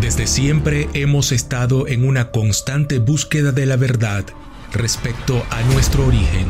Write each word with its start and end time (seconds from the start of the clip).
Desde 0.00 0.26
siempre 0.26 0.88
hemos 0.94 1.30
estado 1.30 1.86
en 1.86 2.08
una 2.08 2.30
constante 2.30 2.98
búsqueda 2.98 3.52
de 3.52 3.66
la 3.66 3.76
verdad 3.76 4.24
respecto 4.72 5.44
a 5.50 5.60
nuestro 5.64 6.06
origen. 6.06 6.46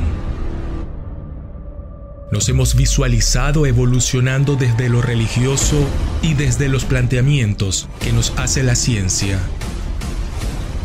Nos 2.30 2.48
hemos 2.48 2.76
visualizado 2.76 3.66
evolucionando 3.66 4.54
desde 4.54 4.88
lo 4.88 5.02
religioso 5.02 5.84
y 6.22 6.34
desde 6.34 6.68
los 6.68 6.84
planteamientos 6.84 7.88
que 7.98 8.12
nos 8.12 8.33
hace 8.37 8.63
la 8.63 8.76
ciencia 8.76 9.40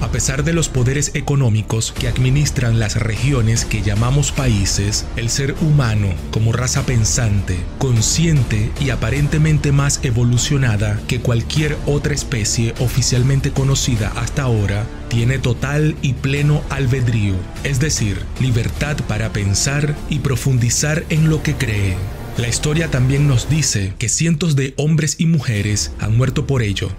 a 0.01 0.09
pesar 0.11 0.43
de 0.43 0.53
los 0.53 0.69
poderes 0.69 1.11
económicos 1.13 1.91
que 1.91 2.07
administran 2.07 2.79
las 2.79 2.95
regiones 2.95 3.65
que 3.65 3.81
llamamos 3.81 4.31
países, 4.31 5.05
el 5.15 5.29
ser 5.29 5.55
humano, 5.61 6.09
como 6.31 6.51
raza 6.51 6.85
pensante, 6.85 7.57
consciente 7.77 8.71
y 8.79 8.89
aparentemente 8.89 9.71
más 9.71 9.99
evolucionada 10.03 10.99
que 11.07 11.19
cualquier 11.19 11.77
otra 11.85 12.13
especie 12.13 12.73
oficialmente 12.79 13.51
conocida 13.51 14.11
hasta 14.15 14.43
ahora, 14.43 14.85
tiene 15.09 15.39
total 15.39 15.95
y 16.01 16.13
pleno 16.13 16.63
albedrío, 16.69 17.35
es 17.63 17.79
decir, 17.79 18.19
libertad 18.39 18.97
para 19.07 19.31
pensar 19.31 19.95
y 20.09 20.19
profundizar 20.19 21.05
en 21.09 21.29
lo 21.29 21.43
que 21.43 21.55
cree. 21.55 21.95
La 22.37 22.49
historia 22.49 22.91
también 22.91 23.27
nos 23.27 23.49
dice 23.49 23.93
que 23.97 24.09
cientos 24.09 24.57
de 24.57 24.73
hombres 24.75 25.15
y 25.19 25.25
mujeres 25.25 25.93
han 25.99 26.17
muerto 26.17 26.45
por 26.45 26.63
ello, 26.63 26.89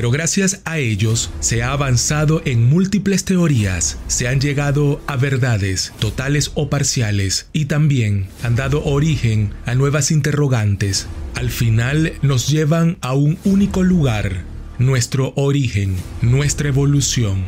Pero 0.00 0.10
gracias 0.10 0.62
a 0.64 0.78
ellos 0.78 1.30
se 1.40 1.62
ha 1.62 1.72
avanzado 1.72 2.40
en 2.46 2.66
múltiples 2.66 3.26
teorías, 3.26 3.98
se 4.06 4.28
han 4.28 4.40
llegado 4.40 5.02
a 5.06 5.16
verdades 5.16 5.92
totales 5.98 6.52
o 6.54 6.70
parciales 6.70 7.50
y 7.52 7.66
también 7.66 8.30
han 8.42 8.56
dado 8.56 8.82
origen 8.82 9.52
a 9.66 9.74
nuevas 9.74 10.10
interrogantes. 10.10 11.06
Al 11.34 11.50
final 11.50 12.14
nos 12.22 12.48
llevan 12.48 12.96
a 13.02 13.12
un 13.12 13.36
único 13.44 13.82
lugar, 13.82 14.44
nuestro 14.78 15.34
origen, 15.36 15.98
nuestra 16.22 16.68
evolución. 16.68 17.44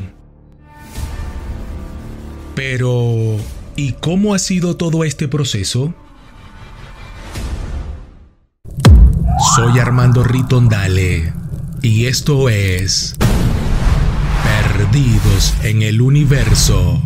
Pero, 2.55 3.39
¿y 3.77 3.93
cómo 3.93 4.35
ha 4.35 4.39
sido 4.39 4.77
todo 4.77 5.05
este 5.05 5.27
proceso? 5.27 5.95
Soy 9.57 9.79
Armando 9.79 10.23
Ritondale 10.23 11.41
y 11.83 12.07
esto 12.07 12.49
es 12.49 13.17
Perdidos 14.45 15.55
en 15.65 15.83
el 15.83 16.01
Universo. 16.01 17.03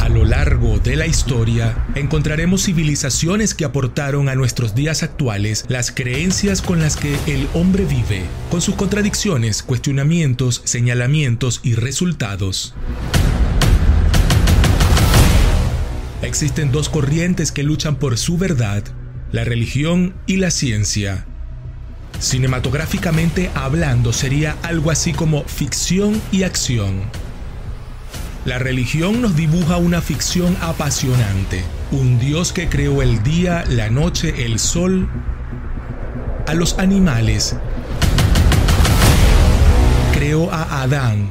A 0.00 0.08
lo 0.08 0.24
largo 0.24 0.78
de 0.78 0.96
la 0.96 1.06
historia 1.06 1.86
encontraremos 1.94 2.64
civilizaciones 2.64 3.54
que 3.54 3.66
aportaron 3.66 4.30
a 4.30 4.34
nuestros 4.34 4.74
días 4.74 5.02
actuales 5.02 5.66
las 5.68 5.90
creencias 5.90 6.62
con 6.62 6.80
las 6.80 6.96
que 6.96 7.14
el 7.26 7.46
hombre 7.52 7.84
vive, 7.84 8.24
con 8.50 8.62
sus 8.62 8.76
contradicciones, 8.76 9.62
cuestionamientos, 9.62 10.62
señalamientos 10.64 11.60
y 11.62 11.74
resultados. 11.74 12.74
Existen 16.26 16.72
dos 16.72 16.88
corrientes 16.88 17.52
que 17.52 17.62
luchan 17.62 17.94
por 17.94 18.18
su 18.18 18.36
verdad, 18.36 18.82
la 19.30 19.44
religión 19.44 20.12
y 20.26 20.38
la 20.38 20.50
ciencia. 20.50 21.24
Cinematográficamente 22.18 23.48
hablando 23.54 24.12
sería 24.12 24.56
algo 24.64 24.90
así 24.90 25.12
como 25.12 25.44
ficción 25.44 26.20
y 26.32 26.42
acción. 26.42 27.02
La 28.44 28.58
religión 28.58 29.22
nos 29.22 29.36
dibuja 29.36 29.76
una 29.76 30.00
ficción 30.00 30.56
apasionante, 30.60 31.62
un 31.92 32.18
Dios 32.18 32.52
que 32.52 32.68
creó 32.68 33.02
el 33.02 33.22
día, 33.22 33.64
la 33.68 33.88
noche, 33.88 34.46
el 34.46 34.58
sol, 34.58 35.08
a 36.48 36.54
los 36.54 36.76
animales. 36.80 37.54
Creó 40.12 40.52
a 40.52 40.82
Adán, 40.82 41.30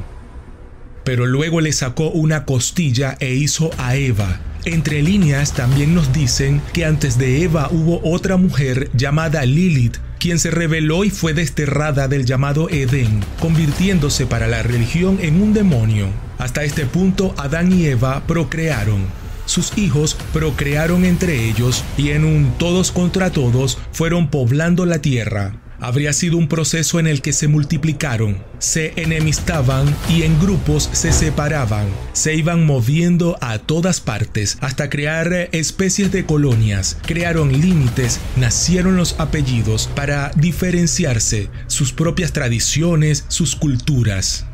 pero 1.04 1.26
luego 1.26 1.60
le 1.60 1.74
sacó 1.74 2.08
una 2.08 2.46
costilla 2.46 3.18
e 3.20 3.34
hizo 3.34 3.70
a 3.76 3.94
Eva, 3.96 4.40
entre 4.66 5.00
líneas 5.00 5.54
también 5.54 5.94
nos 5.94 6.12
dicen 6.12 6.60
que 6.72 6.84
antes 6.84 7.16
de 7.18 7.42
Eva 7.42 7.68
hubo 7.70 8.00
otra 8.02 8.36
mujer 8.36 8.90
llamada 8.94 9.46
Lilith, 9.46 9.96
quien 10.18 10.38
se 10.38 10.50
rebeló 10.50 11.04
y 11.04 11.10
fue 11.10 11.32
desterrada 11.32 12.08
del 12.08 12.26
llamado 12.26 12.68
Edén, 12.68 13.24
convirtiéndose 13.40 14.26
para 14.26 14.48
la 14.48 14.62
religión 14.62 15.18
en 15.22 15.40
un 15.40 15.54
demonio. 15.54 16.08
Hasta 16.38 16.64
este 16.64 16.84
punto 16.84 17.34
Adán 17.38 17.72
y 17.72 17.86
Eva 17.86 18.24
procrearon. 18.26 19.06
Sus 19.46 19.78
hijos 19.78 20.16
procrearon 20.32 21.04
entre 21.04 21.48
ellos 21.48 21.84
y 21.96 22.10
en 22.10 22.24
un 22.24 22.52
todos 22.58 22.90
contra 22.90 23.30
todos 23.30 23.78
fueron 23.92 24.28
poblando 24.28 24.84
la 24.84 24.98
tierra 24.98 25.54
habría 25.80 26.12
sido 26.12 26.36
un 26.36 26.48
proceso 26.48 26.98
en 26.98 27.06
el 27.06 27.22
que 27.22 27.32
se 27.32 27.48
multiplicaron, 27.48 28.38
se 28.58 28.92
enemistaban 28.96 29.94
y 30.08 30.22
en 30.22 30.38
grupos 30.40 30.88
se 30.92 31.12
separaban, 31.12 31.86
se 32.12 32.34
iban 32.34 32.64
moviendo 32.64 33.36
a 33.40 33.58
todas 33.58 34.00
partes 34.00 34.58
hasta 34.60 34.90
crear 34.90 35.48
especies 35.52 36.12
de 36.12 36.24
colonias, 36.24 36.98
crearon 37.06 37.52
límites, 37.52 38.20
nacieron 38.36 38.96
los 38.96 39.18
apellidos 39.18 39.88
para 39.94 40.30
diferenciarse, 40.36 41.50
sus 41.66 41.92
propias 41.92 42.32
tradiciones, 42.32 43.24
sus 43.28 43.56
culturas. 43.56 44.46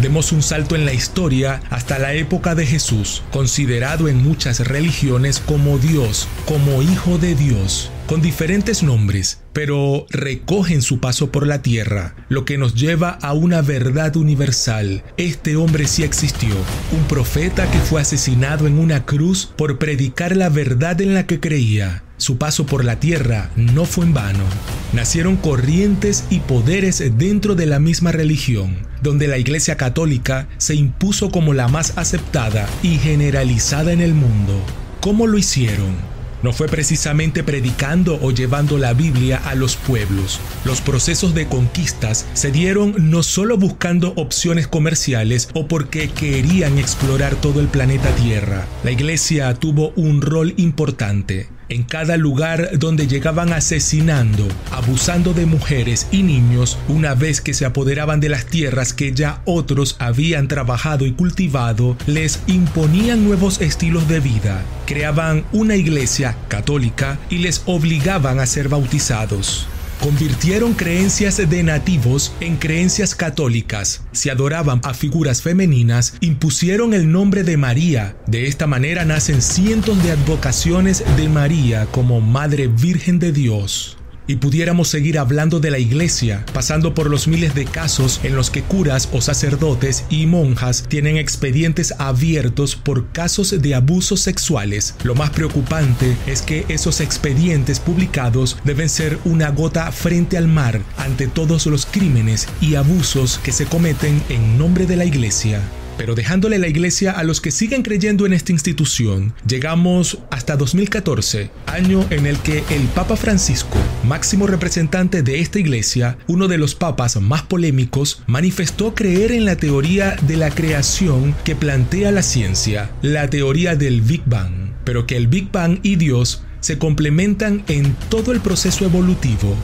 Demos 0.00 0.32
un 0.32 0.42
salto 0.42 0.76
en 0.76 0.86
la 0.86 0.94
historia 0.94 1.60
hasta 1.68 1.98
la 1.98 2.14
época 2.14 2.54
de 2.54 2.64
Jesús, 2.64 3.22
considerado 3.30 4.08
en 4.08 4.22
muchas 4.22 4.60
religiones 4.60 5.40
como 5.40 5.76
Dios, 5.78 6.26
como 6.46 6.80
Hijo 6.80 7.18
de 7.18 7.34
Dios 7.34 7.90
con 8.10 8.20
diferentes 8.20 8.82
nombres, 8.82 9.40
pero 9.52 10.04
recogen 10.10 10.82
su 10.82 10.98
paso 10.98 11.30
por 11.30 11.46
la 11.46 11.62
tierra, 11.62 12.16
lo 12.28 12.44
que 12.44 12.58
nos 12.58 12.74
lleva 12.74 13.10
a 13.10 13.34
una 13.34 13.62
verdad 13.62 14.16
universal. 14.16 15.04
Este 15.16 15.54
hombre 15.54 15.86
sí 15.86 16.02
existió, 16.02 16.56
un 16.90 17.04
profeta 17.04 17.70
que 17.70 17.78
fue 17.78 18.00
asesinado 18.00 18.66
en 18.66 18.80
una 18.80 19.06
cruz 19.06 19.52
por 19.54 19.78
predicar 19.78 20.36
la 20.36 20.48
verdad 20.48 21.00
en 21.00 21.14
la 21.14 21.28
que 21.28 21.38
creía. 21.38 22.02
Su 22.16 22.36
paso 22.36 22.66
por 22.66 22.84
la 22.84 22.98
tierra 22.98 23.52
no 23.54 23.84
fue 23.84 24.06
en 24.06 24.12
vano. 24.12 24.44
Nacieron 24.92 25.36
corrientes 25.36 26.24
y 26.30 26.40
poderes 26.40 27.16
dentro 27.16 27.54
de 27.54 27.66
la 27.66 27.78
misma 27.78 28.10
religión, 28.10 28.76
donde 29.02 29.28
la 29.28 29.38
Iglesia 29.38 29.76
Católica 29.76 30.48
se 30.58 30.74
impuso 30.74 31.30
como 31.30 31.54
la 31.54 31.68
más 31.68 31.96
aceptada 31.96 32.68
y 32.82 32.98
generalizada 32.98 33.92
en 33.92 34.00
el 34.00 34.14
mundo. 34.14 34.60
¿Cómo 35.00 35.28
lo 35.28 35.38
hicieron? 35.38 36.09
No 36.42 36.52
fue 36.52 36.68
precisamente 36.68 37.44
predicando 37.44 38.18
o 38.22 38.30
llevando 38.30 38.78
la 38.78 38.92
Biblia 38.92 39.40
a 39.44 39.54
los 39.54 39.76
pueblos. 39.76 40.40
Los 40.64 40.80
procesos 40.80 41.34
de 41.34 41.46
conquistas 41.46 42.26
se 42.32 42.50
dieron 42.50 42.94
no 43.10 43.22
solo 43.22 43.56
buscando 43.56 44.12
opciones 44.16 44.66
comerciales 44.66 45.48
o 45.54 45.68
porque 45.68 46.08
querían 46.08 46.78
explorar 46.78 47.34
todo 47.36 47.60
el 47.60 47.68
planeta 47.68 48.08
Tierra. 48.16 48.66
La 48.84 48.90
iglesia 48.90 49.54
tuvo 49.54 49.92
un 49.96 50.22
rol 50.22 50.54
importante 50.56 51.59
en 51.70 51.84
cada 51.84 52.16
lugar 52.18 52.78
donde 52.78 53.06
llegaban 53.06 53.52
asesinando, 53.52 54.46
abusando 54.70 55.32
de 55.32 55.46
mujeres 55.46 56.06
y 56.10 56.22
niños 56.22 56.76
una 56.88 57.14
vez 57.14 57.40
que 57.40 57.54
se 57.54 57.64
apoderaban 57.64 58.20
de 58.20 58.28
las 58.28 58.44
tierras 58.44 58.92
que 58.92 59.14
ya 59.14 59.40
otros 59.46 59.96
habían 59.98 60.48
trabajado 60.48 61.06
y 61.06 61.12
cultivado, 61.12 61.96
les 62.06 62.40
imponían 62.46 63.24
nuevos 63.24 63.60
estilos 63.60 64.08
de 64.08 64.20
vida, 64.20 64.62
creaban 64.86 65.44
una 65.52 65.76
iglesia 65.76 66.36
católica 66.48 67.18
y 67.30 67.38
les 67.38 67.62
obligaban 67.66 68.40
a 68.40 68.46
ser 68.46 68.68
bautizados. 68.68 69.66
Convirtieron 70.00 70.72
creencias 70.72 71.36
de 71.36 71.62
nativos 71.62 72.32
en 72.40 72.56
creencias 72.56 73.14
católicas. 73.14 74.02
Se 74.12 74.30
adoraban 74.30 74.80
a 74.82 74.94
figuras 74.94 75.42
femeninas, 75.42 76.14
impusieron 76.20 76.94
el 76.94 77.12
nombre 77.12 77.44
de 77.44 77.58
María. 77.58 78.16
De 78.26 78.46
esta 78.46 78.66
manera 78.66 79.04
nacen 79.04 79.42
cientos 79.42 80.02
de 80.02 80.12
advocaciones 80.12 81.04
de 81.18 81.28
María 81.28 81.84
como 81.86 82.22
Madre 82.22 82.68
Virgen 82.68 83.18
de 83.18 83.32
Dios 83.32 83.99
y 84.30 84.36
pudiéramos 84.36 84.86
seguir 84.86 85.18
hablando 85.18 85.58
de 85.58 85.72
la 85.72 85.80
iglesia, 85.80 86.46
pasando 86.52 86.94
por 86.94 87.10
los 87.10 87.26
miles 87.26 87.52
de 87.56 87.64
casos 87.64 88.20
en 88.22 88.36
los 88.36 88.48
que 88.48 88.62
curas 88.62 89.08
o 89.12 89.20
sacerdotes 89.20 90.04
y 90.08 90.26
monjas 90.26 90.84
tienen 90.86 91.16
expedientes 91.16 91.92
abiertos 91.98 92.76
por 92.76 93.10
casos 93.10 93.60
de 93.60 93.74
abusos 93.74 94.20
sexuales. 94.20 94.94
Lo 95.02 95.16
más 95.16 95.30
preocupante 95.30 96.16
es 96.28 96.42
que 96.42 96.64
esos 96.68 97.00
expedientes 97.00 97.80
publicados 97.80 98.56
deben 98.62 98.88
ser 98.88 99.18
una 99.24 99.50
gota 99.50 99.90
frente 99.90 100.38
al 100.38 100.46
mar 100.46 100.80
ante 100.96 101.26
todos 101.26 101.66
los 101.66 101.84
crímenes 101.84 102.46
y 102.60 102.76
abusos 102.76 103.40
que 103.42 103.50
se 103.50 103.66
cometen 103.66 104.22
en 104.28 104.56
nombre 104.56 104.86
de 104.86 104.94
la 104.94 105.06
iglesia. 105.06 105.60
Pero 106.00 106.14
dejándole 106.14 106.58
la 106.58 106.66
iglesia 106.66 107.12
a 107.12 107.24
los 107.24 107.42
que 107.42 107.50
siguen 107.50 107.82
creyendo 107.82 108.24
en 108.24 108.32
esta 108.32 108.52
institución, 108.52 109.34
llegamos 109.46 110.16
hasta 110.30 110.56
2014, 110.56 111.50
año 111.66 112.06
en 112.08 112.24
el 112.24 112.38
que 112.38 112.64
el 112.70 112.80
Papa 112.94 113.16
Francisco, 113.16 113.76
máximo 114.04 114.46
representante 114.46 115.22
de 115.22 115.40
esta 115.40 115.58
iglesia, 115.58 116.16
uno 116.26 116.48
de 116.48 116.56
los 116.56 116.74
papas 116.74 117.20
más 117.20 117.42
polémicos, 117.42 118.22
manifestó 118.26 118.94
creer 118.94 119.30
en 119.30 119.44
la 119.44 119.56
teoría 119.56 120.16
de 120.22 120.38
la 120.38 120.48
creación 120.48 121.34
que 121.44 121.54
plantea 121.54 122.12
la 122.12 122.22
ciencia, 122.22 122.90
la 123.02 123.28
teoría 123.28 123.76
del 123.76 124.00
Big 124.00 124.22
Bang, 124.24 124.72
pero 124.84 125.06
que 125.06 125.18
el 125.18 125.26
Big 125.26 125.52
Bang 125.52 125.80
y 125.82 125.96
Dios 125.96 126.44
se 126.60 126.78
complementan 126.78 127.62
en 127.68 127.94
todo 128.08 128.32
el 128.32 128.40
proceso 128.40 128.86
evolutivo 128.86 129.54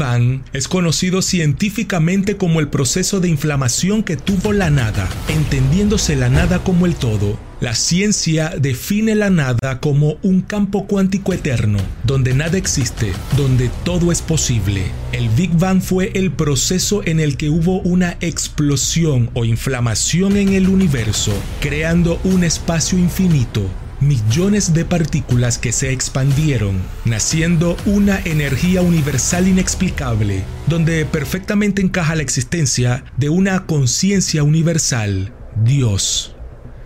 Bang 0.00 0.42
es 0.54 0.66
conocido 0.66 1.20
científicamente 1.20 2.38
como 2.38 2.58
el 2.58 2.68
proceso 2.68 3.20
de 3.20 3.28
inflamación 3.28 4.02
que 4.02 4.16
tuvo 4.16 4.54
la 4.54 4.70
nada, 4.70 5.06
entendiéndose 5.28 6.16
la 6.16 6.30
nada 6.30 6.64
como 6.64 6.86
el 6.86 6.94
todo. 6.94 7.38
La 7.60 7.74
ciencia 7.74 8.54
define 8.58 9.14
la 9.14 9.28
nada 9.28 9.78
como 9.80 10.16
un 10.22 10.40
campo 10.40 10.86
cuántico 10.86 11.34
eterno, 11.34 11.78
donde 12.04 12.32
nada 12.32 12.56
existe, 12.56 13.12
donde 13.36 13.70
todo 13.84 14.10
es 14.10 14.22
posible. 14.22 14.84
El 15.12 15.28
Big 15.28 15.50
Bang 15.50 15.82
fue 15.82 16.12
el 16.14 16.32
proceso 16.32 17.02
en 17.04 17.20
el 17.20 17.36
que 17.36 17.50
hubo 17.50 17.80
una 17.82 18.16
explosión 18.22 19.28
o 19.34 19.44
inflamación 19.44 20.38
en 20.38 20.54
el 20.54 20.70
universo, 20.70 21.34
creando 21.60 22.18
un 22.24 22.44
espacio 22.44 22.98
infinito 22.98 23.68
millones 24.00 24.72
de 24.72 24.84
partículas 24.84 25.58
que 25.58 25.72
se 25.72 25.92
expandieron, 25.92 26.80
naciendo 27.04 27.76
una 27.86 28.20
energía 28.24 28.82
universal 28.82 29.48
inexplicable, 29.48 30.42
donde 30.66 31.04
perfectamente 31.04 31.82
encaja 31.82 32.14
la 32.14 32.22
existencia 32.22 33.04
de 33.16 33.28
una 33.28 33.66
conciencia 33.66 34.42
universal, 34.42 35.32
Dios. 35.64 36.34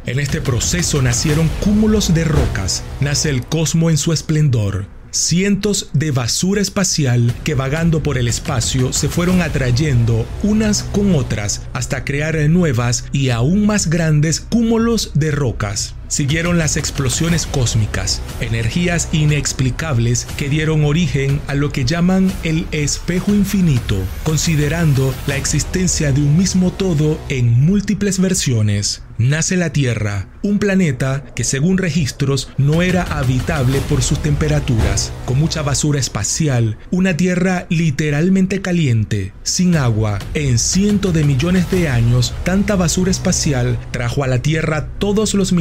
En 0.06 0.20
este 0.20 0.40
proceso 0.40 1.00
nacieron 1.00 1.48
cúmulos 1.60 2.12
de 2.12 2.24
rocas, 2.24 2.82
nace 3.00 3.30
el 3.30 3.46
cosmos 3.46 3.90
en 3.90 3.96
su 3.96 4.12
esplendor, 4.12 4.86
cientos 5.14 5.90
de 5.92 6.10
basura 6.10 6.60
espacial 6.60 7.32
que 7.44 7.54
vagando 7.54 8.02
por 8.02 8.18
el 8.18 8.28
espacio 8.28 8.92
se 8.92 9.08
fueron 9.08 9.40
atrayendo 9.40 10.26
unas 10.42 10.82
con 10.82 11.14
otras 11.14 11.62
hasta 11.72 12.04
crear 12.04 12.36
nuevas 12.50 13.04
y 13.12 13.30
aún 13.30 13.64
más 13.64 13.88
grandes 13.88 14.40
cúmulos 14.40 15.12
de 15.14 15.30
rocas. 15.30 15.94
Siguieron 16.08 16.58
las 16.58 16.76
explosiones 16.76 17.46
cósmicas, 17.46 18.22
energías 18.40 19.08
inexplicables 19.12 20.26
que 20.36 20.48
dieron 20.48 20.84
origen 20.84 21.40
a 21.46 21.54
lo 21.54 21.70
que 21.70 21.84
llaman 21.84 22.32
el 22.42 22.66
espejo 22.72 23.32
infinito, 23.32 23.96
considerando 24.22 25.14
la 25.26 25.36
existencia 25.36 26.12
de 26.12 26.20
un 26.20 26.36
mismo 26.36 26.72
todo 26.72 27.18
en 27.28 27.50
múltiples 27.52 28.20
versiones 28.20 29.02
nace 29.18 29.56
la 29.56 29.70
Tierra, 29.70 30.28
un 30.42 30.58
planeta 30.58 31.24
que 31.34 31.44
según 31.44 31.78
registros 31.78 32.50
no 32.58 32.82
era 32.82 33.02
habitable 33.02 33.80
por 33.88 34.02
sus 34.02 34.20
temperaturas, 34.20 35.12
con 35.24 35.38
mucha 35.38 35.62
basura 35.62 36.00
espacial, 36.00 36.78
una 36.90 37.16
Tierra 37.16 37.66
literalmente 37.68 38.60
caliente, 38.60 39.32
sin 39.42 39.76
agua. 39.76 40.18
En 40.34 40.58
cientos 40.58 41.14
de 41.14 41.24
millones 41.24 41.70
de 41.70 41.88
años, 41.88 42.34
tanta 42.44 42.76
basura 42.76 43.10
espacial 43.10 43.78
trajo 43.90 44.24
a 44.24 44.26
la 44.26 44.40
Tierra 44.40 44.88
todos 44.98 45.34
los 45.34 45.52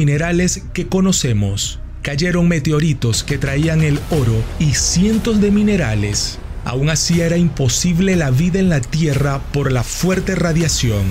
que 0.72 0.86
conocemos. 0.86 1.80
Cayeron 2.02 2.48
meteoritos 2.48 3.24
que 3.24 3.38
traían 3.38 3.82
el 3.82 3.98
oro 4.10 4.42
y 4.58 4.74
cientos 4.74 5.40
de 5.40 5.50
minerales. 5.50 6.38
Aún 6.64 6.90
así 6.90 7.20
era 7.20 7.36
imposible 7.36 8.16
la 8.16 8.30
vida 8.30 8.58
en 8.58 8.68
la 8.68 8.80
Tierra 8.80 9.40
por 9.52 9.72
la 9.72 9.82
fuerte 9.82 10.34
radiación. 10.34 11.04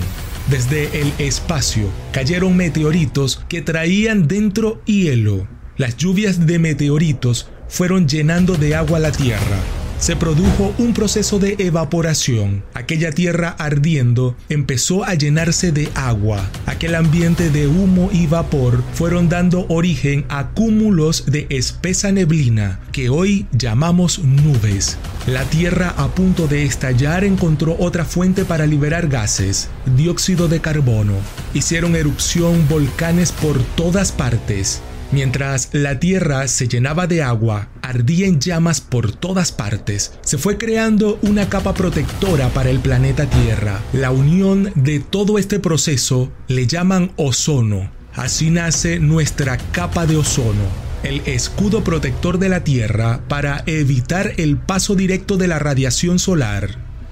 Desde 0.50 1.02
el 1.02 1.14
espacio 1.20 1.88
cayeron 2.12 2.56
meteoritos 2.58 3.44
que 3.48 3.62
traían 3.62 4.28
dentro 4.28 4.82
hielo. 4.86 5.48
Las 5.78 5.98
lluvias 5.98 6.46
de 6.46 6.60
meteoritos 6.60 7.50
fueron 7.70 8.08
llenando 8.08 8.56
de 8.56 8.76
agua 8.76 9.00
la 9.00 9.12
Tierra 9.12 9.83
se 10.04 10.18
produjo 10.18 10.76
un 10.80 10.94
proceso 10.94 11.40
de 11.40 11.56
evaporación. 11.60 12.62
Aquella 12.74 13.14
tierra 13.14 13.56
ardiendo 13.58 14.36
empezó 14.50 15.06
a 15.06 15.14
llenarse 15.14 15.72
de 15.72 15.88
agua. 15.96 16.46
Aquel 16.66 16.96
ambiente 16.96 17.50
de 17.50 17.68
humo 17.68 18.10
y 18.12 18.28
vapor 18.28 18.84
fueron 18.96 19.30
dando 19.30 19.66
origen 19.70 20.26
a 20.28 20.50
cúmulos 20.50 21.28
de 21.28 21.48
espesa 21.50 22.12
neblina 22.12 22.82
que 22.92 23.08
hoy 23.08 23.48
llamamos 23.54 24.20
nubes. 24.20 24.98
La 25.26 25.46
tierra 25.46 25.94
a 25.96 26.10
punto 26.10 26.50
de 26.50 26.66
estallar 26.66 27.24
encontró 27.24 27.78
otra 27.80 28.04
fuente 28.04 28.44
para 28.44 28.66
liberar 28.66 29.08
gases, 29.08 29.70
dióxido 29.96 30.50
de 30.50 30.60
carbono. 30.60 31.14
Hicieron 31.54 31.96
erupción 31.96 32.68
volcanes 32.68 33.32
por 33.32 33.58
todas 33.78 34.12
partes. 34.12 34.82
Mientras 35.14 35.70
la 35.74 36.00
tierra 36.00 36.48
se 36.48 36.68
llenaba 36.68 37.06
de 37.06 37.22
agua, 37.22 37.68
ardía 37.84 38.26
en 38.26 38.40
llamas 38.40 38.82
por 38.82 39.12
todas 39.12 39.52
partes, 39.52 40.14
se 40.22 40.40
fue 40.40 40.58
creando 40.58 41.20
una 41.22 41.50
capa 41.50 41.76
protectora 41.76 42.50
para 42.50 42.72
el 42.72 42.80
planeta 42.80 43.30
Tierra. 43.30 43.80
La 43.94 44.10
unión 44.10 44.72
de 44.74 45.00
todo 45.00 45.38
este 45.38 45.60
proceso 45.60 46.32
le 46.48 46.66
llaman 46.66 47.12
ozono. 47.16 47.92
Así 48.16 48.50
nace 48.50 49.00
nuestra 49.00 49.60
capa 49.72 50.08
de 50.08 50.18
ozono, 50.18 50.66
el 51.04 51.22
escudo 51.28 51.84
protector 51.84 52.40
de 52.40 52.50
la 52.50 52.64
Tierra 52.64 53.22
para 53.28 53.62
evitar 53.68 54.34
el 54.38 54.58
paso 54.58 54.96
directo 54.96 55.38
de 55.38 55.48
la 55.48 55.60
radiación 55.60 56.18
solar. 56.18 56.72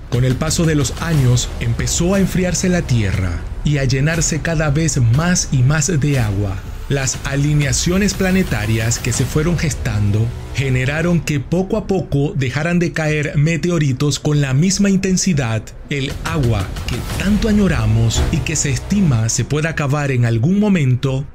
Con 0.10 0.26
el 0.26 0.36
paso 0.36 0.66
de 0.66 0.74
los 0.74 1.00
años 1.04 1.50
empezó 1.60 2.16
a 2.16 2.20
enfriarse 2.20 2.68
la 2.68 2.82
Tierra 2.82 3.42
y 3.64 3.78
a 3.78 3.84
llenarse 3.84 4.42
cada 4.42 4.72
vez 4.72 4.98
más 4.98 5.50
y 5.52 5.60
más 5.62 6.00
de 6.00 6.18
agua. 6.18 6.58
Las 6.92 7.20
alineaciones 7.24 8.14
planetarias 8.14 9.00
que 9.00 9.14
se 9.14 9.24
fueron 9.24 9.58
gestando 9.58 10.28
generaron 10.56 11.22
que 11.22 11.40
poco 11.40 11.78
a 11.78 11.88
poco 11.88 12.34
dejaran 12.36 12.80
de 12.80 12.92
caer 12.92 13.38
meteoritos 13.38 14.20
con 14.20 14.42
la 14.42 14.54
misma 14.54 14.90
intensidad, 14.90 15.64
el 15.90 16.12
agua 16.26 16.68
que 16.88 16.98
tanto 17.18 17.48
añoramos 17.48 18.22
y 18.34 18.40
que 18.40 18.58
se 18.58 18.72
estima 18.72 19.30
se 19.30 19.46
pueda 19.46 19.70
acabar 19.70 20.12
en 20.12 20.26
algún 20.26 20.60
momento. 20.60 21.26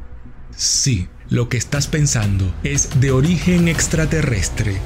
Sí, 0.55 1.09
lo 1.31 1.49
que 1.49 1.57
estás 1.57 1.87
pensando 1.87 2.55
es 2.63 3.01
de 3.01 3.13
origen 3.13 3.69
extraterrestre. 3.69 4.77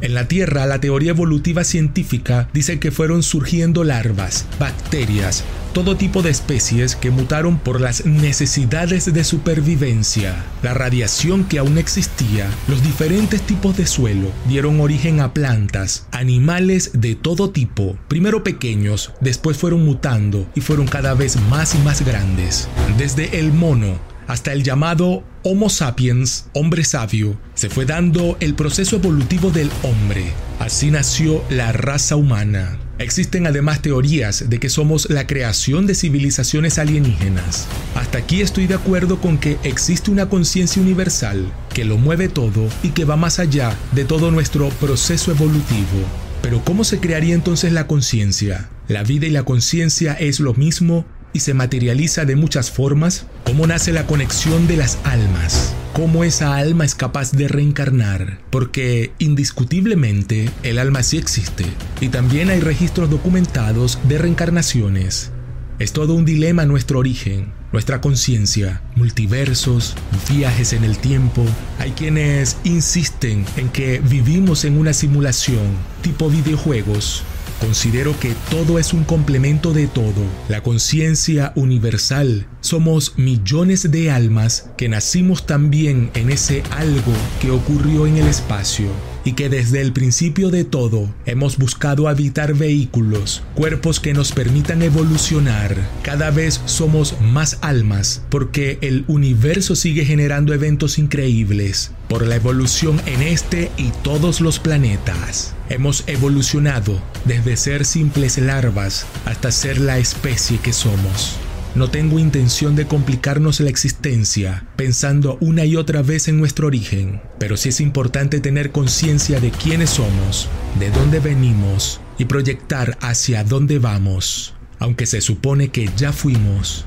En 0.00 0.14
la 0.14 0.28
Tierra, 0.28 0.66
la 0.66 0.80
teoría 0.80 1.10
evolutiva 1.10 1.62
científica 1.62 2.48
dice 2.54 2.78
que 2.78 2.90
fueron 2.90 3.22
surgiendo 3.22 3.84
larvas, 3.84 4.46
bacterias, 4.58 5.44
todo 5.74 5.96
tipo 5.96 6.22
de 6.22 6.30
especies 6.30 6.96
que 6.96 7.10
mutaron 7.10 7.58
por 7.58 7.80
las 7.82 8.06
necesidades 8.06 9.12
de 9.12 9.24
supervivencia. 9.24 10.42
La 10.62 10.72
radiación 10.72 11.44
que 11.44 11.58
aún 11.58 11.76
existía, 11.76 12.48
los 12.66 12.82
diferentes 12.82 13.42
tipos 13.42 13.76
de 13.76 13.86
suelo, 13.86 14.32
dieron 14.48 14.80
origen 14.80 15.20
a 15.20 15.34
plantas, 15.34 16.06
animales 16.12 16.92
de 16.94 17.14
todo 17.14 17.50
tipo, 17.50 17.96
primero 18.08 18.42
pequeños, 18.42 19.12
después 19.20 19.58
fueron 19.58 19.84
mutando 19.84 20.46
y 20.54 20.62
fueron 20.62 20.86
cada 20.86 21.12
vez 21.12 21.36
más 21.50 21.74
y 21.74 21.78
más 21.78 22.04
grandes. 22.06 22.68
Desde 22.96 23.38
el 23.38 23.52
mono 23.52 23.98
hasta 24.30 24.52
el 24.52 24.62
llamado 24.62 25.24
Homo 25.42 25.68
sapiens, 25.68 26.46
hombre 26.52 26.84
sabio, 26.84 27.36
se 27.54 27.68
fue 27.68 27.84
dando 27.84 28.36
el 28.38 28.54
proceso 28.54 28.94
evolutivo 28.94 29.50
del 29.50 29.68
hombre. 29.82 30.32
Así 30.60 30.92
nació 30.92 31.42
la 31.50 31.72
raza 31.72 32.14
humana. 32.14 32.78
Existen 33.00 33.48
además 33.48 33.82
teorías 33.82 34.48
de 34.48 34.60
que 34.60 34.68
somos 34.68 35.10
la 35.10 35.26
creación 35.26 35.88
de 35.88 35.96
civilizaciones 35.96 36.78
alienígenas. 36.78 37.66
Hasta 37.96 38.18
aquí 38.18 38.40
estoy 38.40 38.68
de 38.68 38.74
acuerdo 38.74 39.20
con 39.20 39.36
que 39.36 39.58
existe 39.64 40.12
una 40.12 40.28
conciencia 40.28 40.80
universal 40.80 41.50
que 41.74 41.84
lo 41.84 41.96
mueve 41.96 42.28
todo 42.28 42.68
y 42.84 42.90
que 42.90 43.04
va 43.04 43.16
más 43.16 43.40
allá 43.40 43.76
de 43.90 44.04
todo 44.04 44.30
nuestro 44.30 44.68
proceso 44.68 45.32
evolutivo. 45.32 46.06
Pero 46.40 46.62
¿cómo 46.64 46.84
se 46.84 47.00
crearía 47.00 47.34
entonces 47.34 47.72
la 47.72 47.88
conciencia? 47.88 48.70
¿La 48.86 49.02
vida 49.02 49.26
y 49.26 49.30
la 49.30 49.42
conciencia 49.42 50.12
es 50.12 50.38
lo 50.38 50.54
mismo 50.54 51.04
y 51.32 51.40
se 51.40 51.54
materializa 51.54 52.24
de 52.24 52.36
muchas 52.36 52.70
formas, 52.70 53.26
cómo 53.44 53.66
nace 53.66 53.92
la 53.92 54.06
conexión 54.06 54.66
de 54.66 54.76
las 54.76 54.98
almas, 55.04 55.74
cómo 55.92 56.24
esa 56.24 56.56
alma 56.56 56.84
es 56.84 56.94
capaz 56.94 57.32
de 57.32 57.48
reencarnar, 57.48 58.38
porque 58.50 59.12
indiscutiblemente 59.18 60.50
el 60.62 60.78
alma 60.78 61.02
sí 61.02 61.18
existe 61.18 61.64
y 62.00 62.08
también 62.08 62.50
hay 62.50 62.60
registros 62.60 63.10
documentados 63.10 63.98
de 64.08 64.18
reencarnaciones. 64.18 65.32
Es 65.78 65.92
todo 65.92 66.12
un 66.12 66.26
dilema 66.26 66.66
nuestro 66.66 66.98
origen, 66.98 67.54
nuestra 67.72 68.02
conciencia, 68.02 68.82
multiversos, 68.96 69.96
viajes 70.28 70.74
en 70.74 70.84
el 70.84 70.98
tiempo. 70.98 71.42
Hay 71.78 71.92
quienes 71.92 72.58
insisten 72.64 73.46
en 73.56 73.70
que 73.70 73.98
vivimos 74.00 74.66
en 74.66 74.76
una 74.76 74.92
simulación 74.92 75.68
tipo 76.02 76.28
videojuegos 76.28 77.22
Considero 77.60 78.18
que 78.18 78.34
todo 78.50 78.78
es 78.78 78.92
un 78.92 79.04
complemento 79.04 79.72
de 79.72 79.86
todo. 79.86 80.24
La 80.48 80.62
conciencia 80.62 81.52
universal. 81.56 82.46
Somos 82.60 83.18
millones 83.18 83.90
de 83.90 84.10
almas 84.10 84.70
que 84.76 84.88
nacimos 84.88 85.46
también 85.46 86.10
en 86.14 86.30
ese 86.30 86.62
algo 86.70 87.12
que 87.40 87.50
ocurrió 87.50 88.06
en 88.06 88.16
el 88.16 88.26
espacio 88.26 88.88
y 89.24 89.32
que 89.32 89.48
desde 89.48 89.80
el 89.80 89.92
principio 89.92 90.50
de 90.50 90.64
todo 90.64 91.08
hemos 91.26 91.58
buscado 91.58 92.08
habitar 92.08 92.54
vehículos, 92.54 93.42
cuerpos 93.54 94.00
que 94.00 94.14
nos 94.14 94.32
permitan 94.32 94.82
evolucionar. 94.82 95.76
Cada 96.02 96.30
vez 96.30 96.60
somos 96.64 97.20
más 97.20 97.58
almas 97.60 98.22
porque 98.30 98.78
el 98.80 99.04
universo 99.08 99.76
sigue 99.76 100.04
generando 100.04 100.54
eventos 100.54 100.98
increíbles 100.98 101.92
por 102.08 102.26
la 102.26 102.36
evolución 102.36 103.00
en 103.06 103.22
este 103.22 103.70
y 103.76 103.90
todos 104.02 104.40
los 104.40 104.58
planetas. 104.58 105.54
Hemos 105.68 106.04
evolucionado 106.08 107.00
desde 107.24 107.56
ser 107.56 107.84
simples 107.84 108.38
larvas 108.38 109.06
hasta 109.24 109.52
ser 109.52 109.78
la 109.78 109.98
especie 109.98 110.58
que 110.58 110.72
somos. 110.72 111.38
No 111.74 111.88
tengo 111.88 112.18
intención 112.18 112.74
de 112.74 112.86
complicarnos 112.86 113.60
la 113.60 113.70
existencia 113.70 114.64
pensando 114.74 115.38
una 115.40 115.64
y 115.64 115.76
otra 115.76 116.02
vez 116.02 116.26
en 116.26 116.36
nuestro 116.36 116.66
origen, 116.66 117.20
pero 117.38 117.56
sí 117.56 117.68
es 117.68 117.80
importante 117.80 118.40
tener 118.40 118.72
conciencia 118.72 119.38
de 119.38 119.52
quiénes 119.52 119.90
somos, 119.90 120.48
de 120.80 120.90
dónde 120.90 121.20
venimos 121.20 122.00
y 122.18 122.24
proyectar 122.24 122.98
hacia 123.00 123.44
dónde 123.44 123.78
vamos, 123.78 124.54
aunque 124.80 125.06
se 125.06 125.20
supone 125.20 125.68
que 125.68 125.88
ya 125.96 126.12
fuimos, 126.12 126.84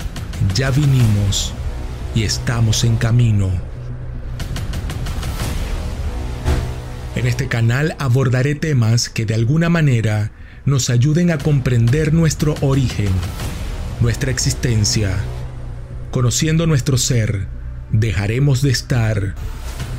ya 0.54 0.70
vinimos 0.70 1.54
y 2.14 2.24
estamos 2.24 2.84
en 2.84 2.98
camino. 2.98 3.52
En 7.16 7.26
este 7.26 7.48
canal 7.48 7.96
abordaré 8.00 8.54
temas 8.56 9.08
que 9.08 9.26
de 9.26 9.36
alguna 9.36 9.70
manera 9.70 10.32
nos 10.66 10.90
ayuden 10.90 11.32
a 11.32 11.38
comprender 11.38 12.14
nuestro 12.14 12.56
origen 12.60 13.10
nuestra 14.04 14.32
existencia, 14.32 15.16
conociendo 16.12 16.68
nuestro 16.68 16.98
ser, 16.98 17.48
dejaremos 17.90 18.62
de 18.62 18.70
estar 18.70 19.34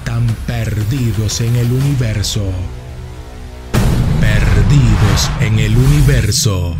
tan 0.05 0.27
perdidos 0.47 1.41
en 1.41 1.57
el 1.57 1.73
universo. 1.73 2.53
Perdidos 4.21 5.31
en 5.41 5.59
el 5.59 5.75
universo. 5.75 6.77